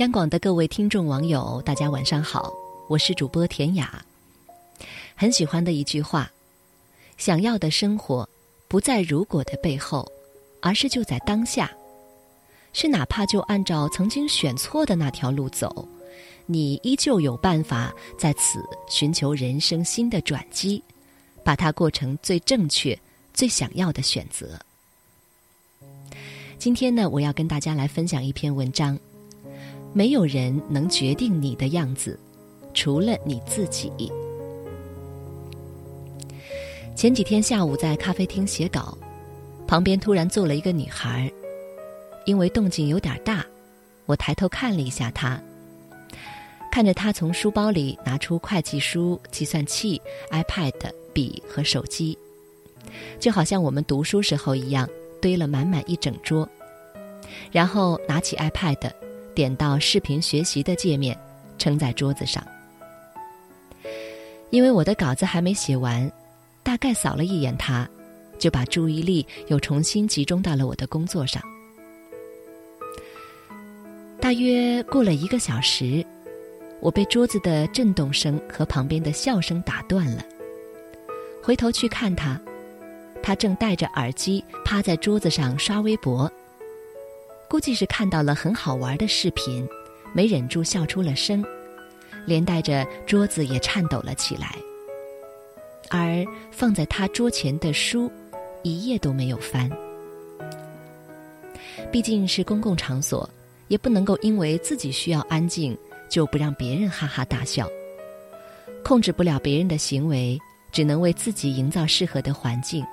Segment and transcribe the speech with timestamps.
[0.00, 2.50] 央广的各位听众网友，大家晚上好，
[2.88, 4.02] 我是主播田雅。
[5.14, 6.32] 很喜欢的一句话：
[7.18, 8.26] 想要的生活，
[8.66, 10.10] 不在如果的背后，
[10.62, 11.70] 而是就在当下。
[12.72, 15.86] 是哪怕就按照曾经选错的那条路走，
[16.46, 18.58] 你依旧有办法在此
[18.88, 20.82] 寻求人生新的转机，
[21.44, 22.98] 把它过成最正确、
[23.34, 24.58] 最想要的选择。
[26.58, 28.98] 今天呢，我要跟大家来分享一篇文章。
[29.92, 32.18] 没有人能决定你的样子，
[32.72, 33.90] 除了你自己。
[36.94, 38.96] 前几天下午在咖啡厅写稿，
[39.66, 41.30] 旁边突然坐了一个女孩，
[42.24, 43.44] 因为动静有点大，
[44.06, 45.40] 我抬头看了一下她，
[46.70, 50.74] 看着她从书包里拿出会计书、计算器、iPad、
[51.12, 52.16] 笔和手机，
[53.18, 54.88] 就好像我们读书时候一样，
[55.20, 56.48] 堆了满满一整桌，
[57.50, 58.92] 然后拿起 iPad。
[59.34, 61.16] 点到视频学习的界面，
[61.58, 62.44] 撑在桌子上。
[64.50, 66.10] 因为我的稿子还没写完，
[66.62, 67.88] 大概扫了一眼他，
[68.38, 71.42] 就把注意力又重新集中到了我的工作上。
[74.20, 76.04] 大约过了一个小时，
[76.80, 80.24] 我被桌子的震动声和旁边的笑声打断了。
[81.42, 82.38] 回头去看他，
[83.22, 86.30] 他正戴着耳机趴在桌子上刷微博。
[87.50, 89.68] 估计是看到了很好玩的视频，
[90.12, 91.44] 没忍住笑出了声，
[92.24, 94.54] 连带着桌子也颤抖了起来。
[95.88, 98.08] 而放在他桌前的书，
[98.62, 99.68] 一页都没有翻。
[101.90, 103.28] 毕竟是公共场所，
[103.66, 105.76] 也不能够因为自己需要安静，
[106.08, 107.68] 就不让别人哈哈大笑。
[108.84, 110.38] 控制不了别人的行为，
[110.70, 112.86] 只能为自己营造适合的环境。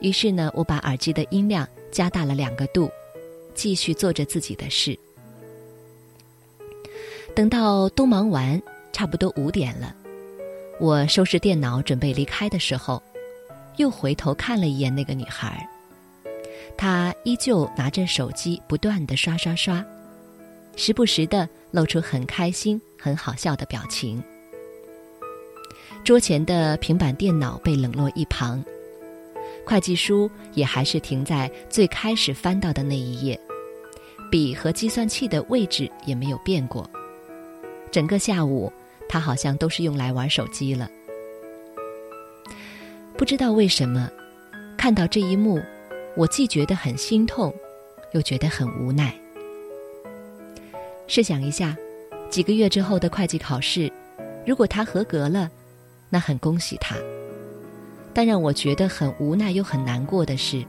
[0.00, 2.90] 于是呢，我把耳机的音量加大了两个度。
[3.60, 4.98] 继续做着自己的事，
[7.34, 8.58] 等到都忙完，
[8.90, 9.94] 差不多五点了，
[10.80, 13.02] 我收拾电脑准备离开的时候，
[13.76, 15.68] 又回头看了一眼那个女孩，
[16.74, 19.84] 她依旧拿着手机不断的刷刷刷，
[20.74, 24.24] 时不时的露出很开心、很好笑的表情。
[26.02, 28.64] 桌前的平板电脑被冷落一旁。
[29.66, 33.38] 会计书也还是停在最开始翻到的那一页，
[34.30, 36.88] 笔和计算器的位置也没有变过。
[37.90, 38.72] 整个下午，
[39.08, 40.88] 他好像都是用来玩手机了。
[43.16, 44.08] 不知道为什么，
[44.78, 45.60] 看到这一幕，
[46.16, 47.52] 我既觉得很心痛，
[48.12, 49.12] 又觉得很无奈。
[51.06, 51.76] 试想一下，
[52.30, 53.92] 几个月之后的会计考试，
[54.46, 55.50] 如果他合格了，
[56.08, 56.94] 那很恭喜他。
[58.14, 60.64] 但让我觉得很无奈又很难过的是，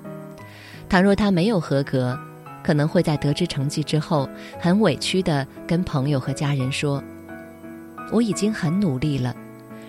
[0.90, 2.20] 倘若他没有合格，
[2.64, 4.30] 可能会在得知成绩之后，
[4.60, 7.04] 很委屈的跟朋友和家人说
[8.12, 9.36] ：“我已经很努力了，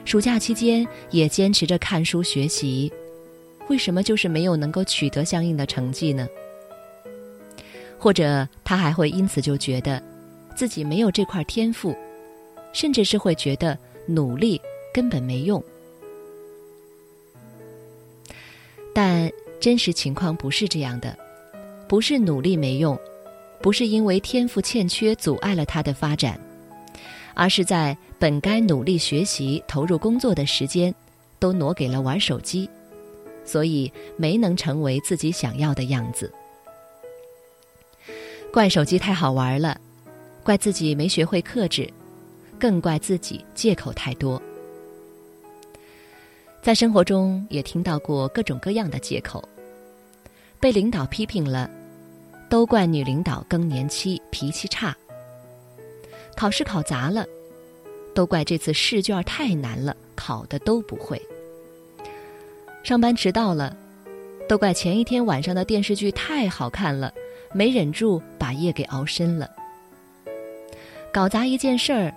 [0.05, 2.93] 暑假期间也坚持着看书学习，
[3.69, 6.27] 为什么就是没有能够取得相应的成绩呢？”
[7.99, 10.03] 或者他还会因此就觉得，
[10.56, 11.97] 自己没有这块天赋，
[12.72, 14.61] 甚至是会觉得努力
[14.93, 15.62] 根本没用。
[18.93, 19.31] 但
[19.61, 21.16] 真实情况不是这样的，
[21.92, 22.98] 不是努力没用，
[23.60, 26.41] 不是因为天赋欠缺阻碍了他的发展，
[27.34, 30.94] 而是在本该努力学习、投入工作的时间，
[31.38, 32.66] 都挪给了玩手机，
[33.44, 36.32] 所以没能成为自己想要的样子。
[38.50, 39.78] 怪手机太好玩了，
[40.42, 41.86] 怪自己没学会克制，
[42.58, 44.41] 更怪自己借口太多。
[46.62, 49.47] 在生活中也听到过各种各样的借口，
[50.58, 51.70] 被领导批评了，
[52.52, 54.94] 都怪女领导更年期脾气差；
[56.36, 57.24] 考试考砸了，
[58.14, 61.16] 都怪这次试卷太难了，考的都不会；
[62.84, 63.74] 上班迟到了，
[64.46, 67.10] 都怪前一天晚上的电视剧太好看了，
[67.54, 69.46] 没忍住把夜给熬深了；
[71.10, 72.14] 搞砸一件事儿，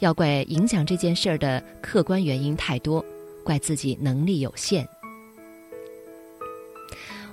[0.00, 3.04] 要怪影响这件事儿的客观原因太多。
[3.44, 4.84] 怪自己能力有限，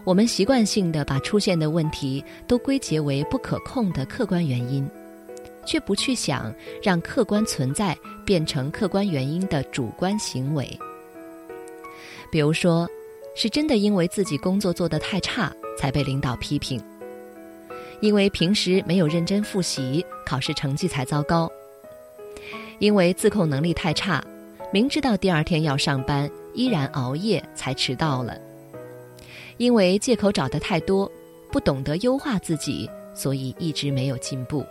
[0.08, 4.90] 我们习惯性的把出现的问题都归结为不可控的客观原因，
[5.66, 7.94] 却不去想让客观存在
[8.26, 10.66] 变成客观原因的主观行为。
[12.32, 12.88] 比如说，
[13.36, 16.82] 是真的因为自己工作做得太差才被领导批评，
[18.00, 21.52] 因为平时没有认真复习，考试成绩才糟糕，
[22.80, 24.24] 因为自控能力太差。
[24.72, 28.40] 明知道第二天要上班，依然熬夜才迟到了。
[29.58, 31.12] 因为借口找的太多，
[31.52, 34.66] 不懂得优化自己，所以一直没有进步。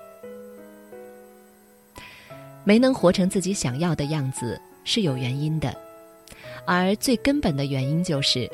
[2.64, 5.74] 没能活成自己想要的样子是有原因的，
[6.64, 8.50] 而最根本的原因就是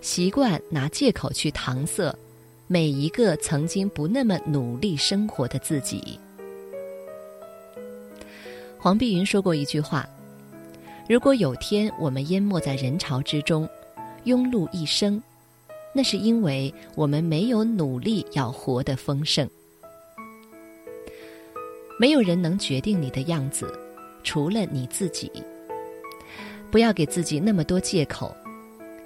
[0.00, 2.14] 习惯拿借口去搪塞
[2.66, 6.18] 每一个曾经不那么努力生活的自己。
[8.78, 10.06] 黄碧云说过一句话
[11.08, 13.66] ：“如果有天我们淹没在人潮之中，
[14.26, 15.22] 庸碌一生，
[15.94, 19.48] 那是因为我们没有努力要活得丰盛。
[21.98, 23.72] 没有人能决定你的样子，
[24.22, 25.30] 除了你自己。
[26.70, 28.34] 不要给自己那么多借口，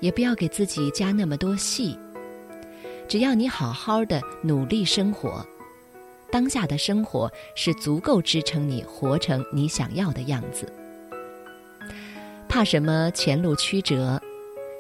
[0.01, 1.97] 也不要给自己加那么多戏。
[3.07, 5.47] 只要你好好的努力生活。”
[6.31, 10.71] 当下的生活是足够支撑你活成你想要的样子。
[12.49, 14.21] 怕什么前路曲折？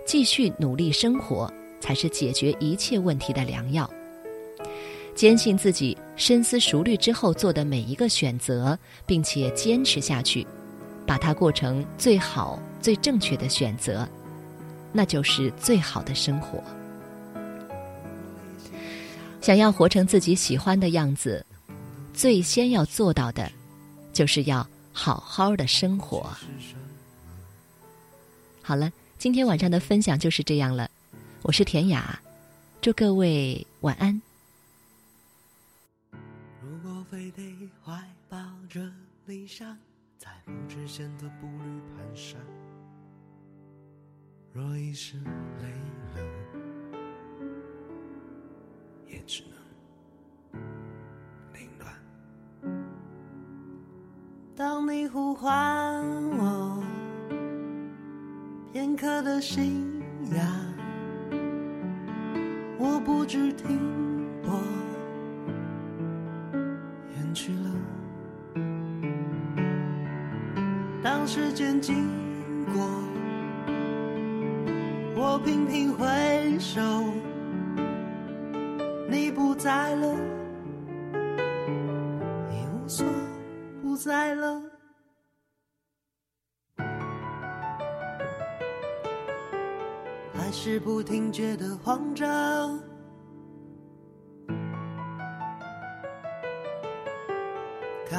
[0.04, 3.88] 继续努力生活才是解决一切问题的良药。
[5.14, 10.46] 坚信自己深思熟虑之后做的每一个选择，并且坚持下去，
[11.04, 14.08] 把它过成最好、最正确的选择，
[14.92, 16.62] 那就是最好的生活。
[19.40, 21.44] 想要活成自己喜欢的样子，
[22.14, 23.50] 最先要做到的，
[24.12, 26.30] 就是要好好的生活。
[28.62, 30.88] 好了，今天晚上的分享就是这样了。
[31.42, 32.20] 我是田雅，
[32.80, 34.20] 祝各位晚安。
[36.60, 37.92] 如果非得怀
[38.28, 38.36] 抱
[38.68, 38.90] 着
[39.24, 39.78] 理想，
[40.18, 42.36] 在不知显得步履蹒跚，
[44.52, 45.16] 若一时
[45.62, 45.68] 累
[46.14, 46.28] 了。
[49.06, 49.56] 也只能
[51.54, 51.94] 凌乱。
[54.54, 56.04] 当你呼唤
[56.36, 56.82] 我，
[58.72, 60.02] 片刻的信
[60.34, 60.67] 仰，
[63.28, 63.78] 我不知停
[64.42, 64.58] 泊，
[67.14, 67.70] 远去了。
[71.02, 72.08] 当时间经
[72.72, 72.88] 过，
[75.14, 76.80] 我频频回首。
[79.10, 80.14] 你不在了，
[82.50, 83.06] 一无所
[83.82, 84.62] 不在了，
[90.32, 92.80] 还是不停觉得慌张，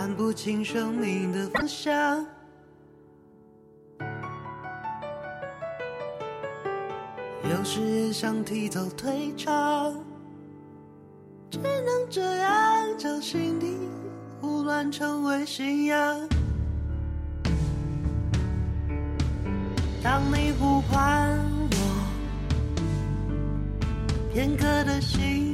[0.09, 2.25] 看不清生命的方向，
[7.43, 9.93] 有时也想提早退场。
[11.51, 13.77] 只能这样将心底
[14.41, 16.27] 胡乱成为信仰。
[20.01, 21.37] 当你呼唤
[21.69, 21.77] 我，
[24.33, 25.48] 片刻的心